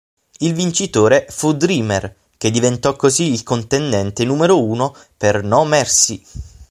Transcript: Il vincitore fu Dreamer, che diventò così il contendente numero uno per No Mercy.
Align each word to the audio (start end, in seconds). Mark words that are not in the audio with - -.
Il 0.39 0.55
vincitore 0.55 1.27
fu 1.29 1.53
Dreamer, 1.53 2.15
che 2.35 2.49
diventò 2.49 2.95
così 2.95 3.31
il 3.33 3.43
contendente 3.43 4.25
numero 4.25 4.59
uno 4.65 4.95
per 5.15 5.43
No 5.43 5.63
Mercy. 5.63 6.19